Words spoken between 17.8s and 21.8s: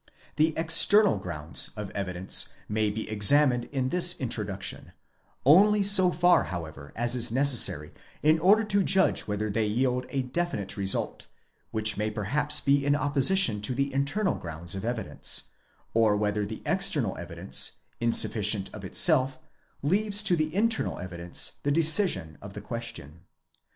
insufficient of itself, leaves to the internal evidence the